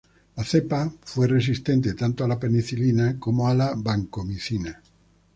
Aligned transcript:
La 0.35 0.43
cepa 0.43 0.91
fue 1.03 1.27
resistente 1.27 1.93
tanto 1.93 2.23
a 2.25 2.27
la 2.27 2.39
penicilina 2.39 3.19
como 3.19 3.47
a 3.47 3.53
la 3.53 3.75
vancomicina. 3.77 4.81